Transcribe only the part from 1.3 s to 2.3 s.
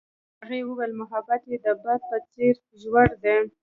یې د باد په